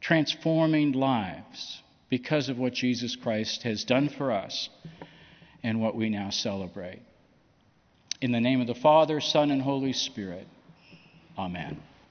transforming 0.00 0.92
lives 0.92 1.82
because 2.08 2.48
of 2.48 2.58
what 2.58 2.74
Jesus 2.74 3.16
Christ 3.16 3.64
has 3.64 3.84
done 3.84 4.08
for 4.08 4.30
us 4.30 4.68
and 5.62 5.80
what 5.80 5.96
we 5.96 6.08
now 6.08 6.30
celebrate. 6.30 7.02
In 8.20 8.30
the 8.30 8.40
name 8.40 8.60
of 8.60 8.68
the 8.68 8.74
Father, 8.74 9.20
Son, 9.20 9.50
and 9.50 9.60
Holy 9.60 9.92
Spirit, 9.92 10.46
Amen. 11.36 11.82